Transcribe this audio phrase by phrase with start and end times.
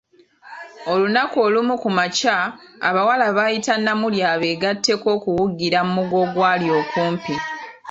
[0.91, 2.37] Olunaku olumu ku makya,
[2.87, 7.35] abawala bayita Namuli abegatteko okuwugira mugga ogwali okumpi.